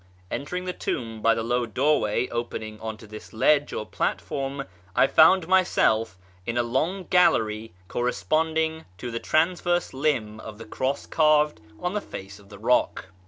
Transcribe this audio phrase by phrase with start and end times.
[0.31, 4.63] Entering the tomb by the low doorway opening on to this ledge or platform,
[4.95, 10.65] I found myself in a long gallery correspond ing to the transverse limb of the
[10.65, 13.09] cross carved on the face of the rock.